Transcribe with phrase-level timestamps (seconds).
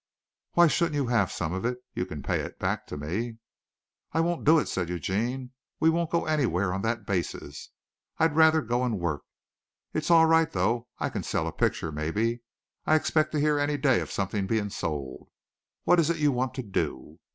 [0.53, 1.77] Why shouldn't you have some of it?
[1.93, 3.37] You can pay it back to me."
[4.13, 5.51] "I won't do it," said Eugene.
[5.79, 7.69] "We won't go anywhere on that basis.
[8.17, 9.21] I'd rather go and work.
[9.93, 10.87] It's all right, though.
[10.97, 12.41] I can sell a picture maybe.
[12.83, 15.29] I expect to hear any day of something being sold.
[15.83, 17.19] What is it you want to do?"